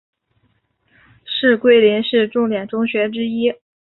[1.25, 3.53] 是桂林市重点中学之一。